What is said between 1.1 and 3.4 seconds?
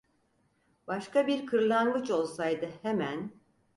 bir kırlangıç olsaydı hemen: